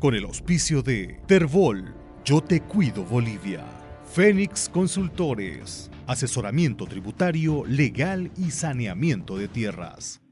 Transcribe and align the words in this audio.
con 0.00 0.14
el 0.14 0.24
auspicio 0.24 0.82
de 0.82 1.18
Terbol, 1.26 1.94
Yo 2.24 2.40
Te 2.40 2.62
Cuido 2.62 3.04
Bolivia, 3.04 3.62
Fénix 4.06 4.70
Consultores, 4.70 5.90
asesoramiento 6.06 6.86
tributario, 6.86 7.64
legal 7.66 8.30
y 8.38 8.50
saneamiento 8.50 9.36
de 9.36 9.48
tierras. 9.48 10.22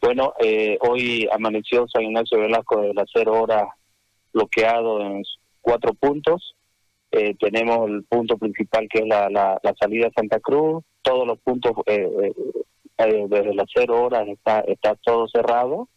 Bueno, 0.00 0.32
eh, 0.38 0.78
hoy 0.80 1.28
amaneció 1.30 1.86
San 1.88 2.04
Ignacio 2.04 2.38
Velasco 2.38 2.80
de 2.80 2.94
las 2.94 3.10
cero 3.12 3.42
horas 3.42 3.64
bloqueado 4.32 5.00
en 5.02 5.24
cuatro 5.60 5.92
puntos. 5.92 6.54
Eh, 7.10 7.34
tenemos 7.38 7.90
el 7.90 8.04
punto 8.04 8.38
principal 8.38 8.86
que 8.88 9.00
es 9.00 9.06
la, 9.06 9.28
la, 9.28 9.74
salida 9.78 10.06
a 10.06 10.12
Santa 10.12 10.38
Cruz. 10.38 10.84
Todos 11.02 11.26
los 11.26 11.38
puntos 11.40 11.72
eh, 11.86 12.32
desde 12.96 13.54
las 13.54 13.66
cero 13.74 14.04
horas 14.04 14.28
está 14.28 14.94
todo 15.02 15.26
cerrado 15.28 15.88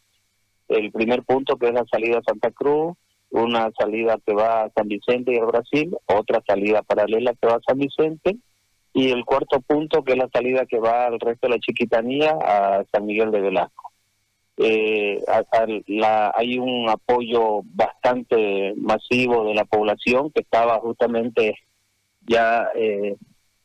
el 0.71 0.91
primer 0.91 1.23
punto 1.23 1.57
que 1.57 1.67
es 1.67 1.73
la 1.73 1.85
salida 1.91 2.19
a 2.19 2.23
Santa 2.23 2.51
Cruz, 2.51 2.95
una 3.29 3.70
salida 3.77 4.17
que 4.25 4.33
va 4.33 4.63
a 4.63 4.71
San 4.71 4.88
Vicente 4.88 5.34
y 5.34 5.38
a 5.38 5.45
Brasil, 5.45 5.95
otra 6.05 6.41
salida 6.45 6.81
paralela 6.81 7.34
que 7.34 7.48
va 7.48 7.55
a 7.55 7.62
San 7.66 7.79
Vicente, 7.79 8.38
y 8.93 9.12
el 9.12 9.23
cuarto 9.23 9.62
punto 9.62 10.03
que 10.03 10.13
es 10.13 10.17
la 10.17 10.29
salida 10.34 10.65
que 10.65 10.79
va 10.79 11.05
al 11.05 11.20
resto 11.20 11.48
de 11.48 11.53
la 11.53 11.59
chiquitanía 11.59 12.31
a 12.41 12.84
San 12.91 13.05
Miguel 13.05 13.31
de 13.31 13.41
Velasco. 13.41 13.91
Eh, 14.57 15.17
hay 16.35 16.59
un 16.59 16.90
apoyo 16.90 17.62
bastante 17.63 18.73
masivo 18.77 19.45
de 19.45 19.55
la 19.55 19.65
población 19.65 20.29
que 20.31 20.41
estaba 20.41 20.79
justamente 20.79 21.57
ya 22.27 22.67
eh, 22.76 23.15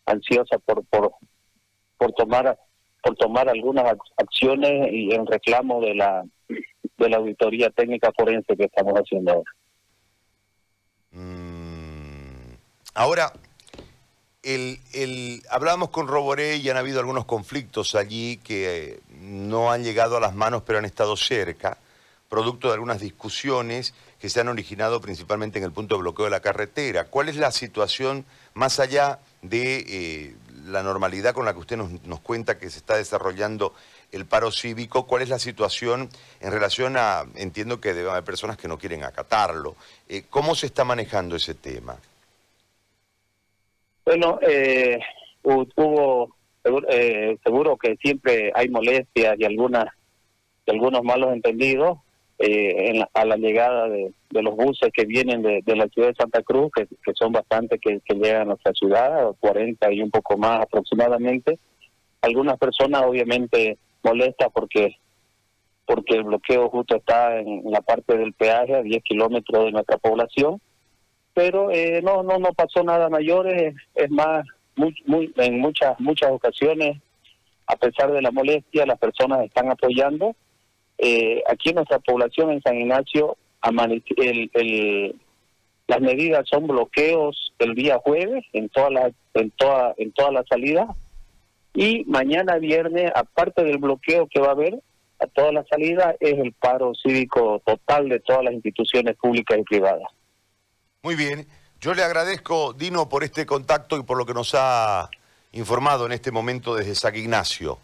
ansiosa 0.06 0.58
por, 0.58 0.84
por, 0.86 1.12
por 1.98 2.12
tomar 2.12 2.56
por 3.02 3.14
tomar 3.16 3.48
algunas 3.48 3.84
acciones 4.16 4.92
y 4.92 5.14
en 5.14 5.26
reclamo 5.26 5.80
de 5.80 5.94
la 5.94 6.24
de 6.98 7.08
la 7.08 7.18
auditoría 7.18 7.70
técnica 7.70 8.10
forense 8.16 8.56
que 8.56 8.64
estamos 8.64 8.94
haciendo 8.94 9.32
ahora. 9.32 9.50
Mm, 11.12 12.54
ahora, 12.94 13.32
el, 14.42 14.78
el, 14.92 15.42
hablábamos 15.50 15.90
con 15.90 16.08
Roboré 16.08 16.56
y 16.56 16.68
han 16.68 16.76
habido 16.76 17.00
algunos 17.00 17.24
conflictos 17.24 17.94
allí 17.94 18.38
que 18.38 18.92
eh, 18.92 19.00
no 19.20 19.72
han 19.72 19.82
llegado 19.82 20.16
a 20.16 20.20
las 20.20 20.34
manos 20.34 20.62
pero 20.64 20.78
han 20.78 20.84
estado 20.84 21.16
cerca, 21.16 21.78
producto 22.28 22.68
de 22.68 22.74
algunas 22.74 23.00
discusiones 23.00 23.94
que 24.20 24.28
se 24.28 24.40
han 24.40 24.48
originado 24.48 25.00
principalmente 25.00 25.58
en 25.58 25.64
el 25.64 25.72
punto 25.72 25.96
de 25.96 26.00
bloqueo 26.00 26.24
de 26.26 26.30
la 26.30 26.40
carretera. 26.40 27.04
¿Cuál 27.04 27.28
es 27.28 27.36
la 27.36 27.50
situación 27.50 28.24
más 28.54 28.80
allá 28.80 29.18
de 29.42 29.84
eh, 29.88 30.36
la 30.66 30.82
normalidad 30.82 31.34
con 31.34 31.44
la 31.44 31.52
que 31.52 31.60
usted 31.60 31.76
nos, 31.76 31.90
nos 32.04 32.20
cuenta 32.20 32.58
que 32.58 32.70
se 32.70 32.78
está 32.78 32.96
desarrollando 32.96 33.74
el 34.12 34.26
paro 34.26 34.50
cívico, 34.50 35.06
cuál 35.06 35.22
es 35.22 35.28
la 35.28 35.38
situación 35.38 36.08
en 36.40 36.52
relación 36.52 36.96
a, 36.96 37.24
entiendo 37.36 37.80
que 37.80 37.94
debe 37.94 38.10
haber 38.10 38.24
personas 38.24 38.56
que 38.56 38.68
no 38.68 38.78
quieren 38.78 39.04
acatarlo, 39.04 39.76
eh, 40.08 40.24
¿cómo 40.30 40.54
se 40.54 40.66
está 40.66 40.84
manejando 40.84 41.36
ese 41.36 41.54
tema? 41.54 41.96
Bueno, 44.04 44.38
eh, 44.42 44.98
hubo, 45.42 46.36
eh, 46.88 47.36
seguro, 47.42 47.76
que 47.76 47.96
siempre 47.96 48.52
hay 48.54 48.68
molestias 48.68 49.36
y 49.38 49.44
algunas 49.44 49.86
algunos 50.68 51.04
malos 51.04 51.32
entendidos 51.32 51.98
a 52.38 53.24
la 53.24 53.36
llegada 53.36 53.88
de, 53.88 54.12
los 54.30 54.54
buses 54.54 54.90
que 54.92 55.06
vienen 55.06 55.42
de, 55.42 55.62
la 55.76 55.88
ciudad 55.88 56.08
de 56.08 56.14
Santa 56.14 56.42
Cruz, 56.42 56.70
que, 56.74 56.86
son 57.14 57.32
bastantes 57.32 57.80
que, 57.80 58.00
llegan 58.14 58.42
a 58.42 58.44
nuestra 58.46 58.72
ciudad, 58.72 59.30
40 59.40 59.92
y 59.92 60.02
un 60.02 60.10
poco 60.10 60.36
más 60.36 60.60
aproximadamente. 60.60 61.58
Algunas 62.20 62.58
personas 62.58 63.02
obviamente 63.02 63.78
molesta 64.02 64.48
porque 64.50 64.96
porque 65.86 66.16
el 66.16 66.24
bloqueo 66.24 66.68
justo 66.68 66.96
está 66.96 67.38
en 67.38 67.62
la 67.70 67.80
parte 67.80 68.18
del 68.18 68.32
peaje 68.32 68.74
a 68.74 68.82
10 68.82 69.04
kilómetros 69.04 69.66
de 69.66 69.70
nuestra 69.70 69.96
población. 69.98 70.60
Pero 71.32 71.70
eh, 71.70 72.02
no 72.02 72.24
no 72.24 72.38
no 72.38 72.52
pasó 72.52 72.82
nada 72.82 73.08
mayor. 73.08 73.46
Es, 73.46 74.10
más 74.10 74.44
muy, 74.74 74.94
muy, 75.06 75.32
en 75.36 75.60
muchas 75.60 75.98
muchas 76.00 76.32
ocasiones 76.32 76.98
a 77.68 77.76
pesar 77.76 78.10
de 78.10 78.20
la 78.20 78.32
molestia 78.32 78.84
las 78.84 78.98
personas 78.98 79.44
están 79.44 79.70
apoyando 79.70 80.34
eh, 80.98 81.42
aquí 81.48 81.70
en 81.70 81.76
nuestra 81.76 81.98
población 81.98 82.50
en 82.50 82.62
San 82.62 82.76
Ignacio 82.76 83.36
el, 84.16 84.50
el, 84.54 85.16
las 85.88 86.00
medidas 86.00 86.48
son 86.48 86.66
bloqueos 86.66 87.52
el 87.58 87.74
día 87.74 87.98
jueves 87.98 88.44
en 88.52 88.68
todas 88.68 88.92
las 88.92 89.12
en 89.34 89.50
toda 89.50 89.94
en 89.98 90.12
toda 90.12 90.30
la 90.30 90.44
salida 90.48 90.94
y 91.76 92.04
mañana 92.06 92.56
viernes, 92.56 93.12
aparte 93.14 93.62
del 93.62 93.76
bloqueo 93.76 94.26
que 94.28 94.40
va 94.40 94.48
a 94.48 94.52
haber 94.52 94.82
a 95.20 95.26
toda 95.26 95.52
la 95.52 95.64
salida, 95.64 96.16
es 96.20 96.38
el 96.38 96.54
paro 96.54 96.92
cívico 96.94 97.60
total 97.66 98.08
de 98.08 98.18
todas 98.20 98.44
las 98.44 98.54
instituciones 98.54 99.14
públicas 99.16 99.58
y 99.58 99.62
privadas. 99.62 100.08
Muy 101.02 101.16
bien. 101.16 101.46
Yo 101.78 101.92
le 101.92 102.02
agradezco, 102.02 102.72
Dino, 102.72 103.10
por 103.10 103.24
este 103.24 103.44
contacto 103.44 103.98
y 103.98 104.02
por 104.02 104.16
lo 104.16 104.24
que 104.24 104.32
nos 104.32 104.54
ha 104.56 105.10
informado 105.52 106.06
en 106.06 106.12
este 106.12 106.30
momento 106.32 106.74
desde 106.74 106.94
San 106.94 107.14
Ignacio. 107.14 107.78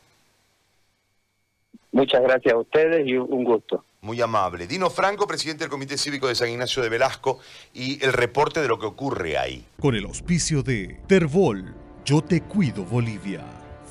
Muchas 1.93 2.23
gracias 2.23 2.55
a 2.55 2.59
ustedes 2.59 3.07
y 3.07 3.17
un 3.17 3.45
gusto. 3.45 3.85
Muy 4.01 4.21
amable. 4.21 4.67
Dino 4.67 4.91
Franco, 4.91 5.29
presidente 5.29 5.63
del 5.63 5.71
Comité 5.71 5.97
Cívico 5.97 6.27
de 6.27 6.35
San 6.35 6.49
Ignacio 6.49 6.83
de 6.83 6.89
Velasco, 6.89 7.39
y 7.73 8.05
el 8.05 8.13
reporte 8.13 8.61
de 8.61 8.67
lo 8.67 8.79
que 8.79 8.87
ocurre 8.87 9.39
ahí. 9.39 9.65
Con 9.79 9.95
el 9.95 10.07
auspicio 10.07 10.65
de 10.65 10.99
Terbol, 11.07 11.75
Yo 12.05 12.21
Te 12.21 12.41
Cuido 12.41 12.85
Bolivia. 12.85 13.45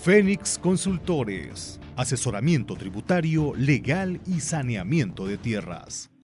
Fénix 0.04 0.58
Consultores, 0.58 1.80
asesoramiento 1.96 2.76
tributario, 2.76 3.54
legal 3.56 4.20
y 4.26 4.42
saneamiento 4.42 5.28
de 5.28 5.38
tierras. 5.38 6.12